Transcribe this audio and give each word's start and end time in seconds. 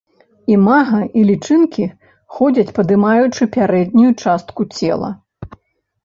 Імага 0.53 0.99
і 1.19 1.25
лічынкі 1.29 1.83
ходзяць, 2.37 2.73
падымаючы 2.77 3.47
пярэднюю 3.57 4.09
частку 4.25 4.61
цела. 4.79 5.09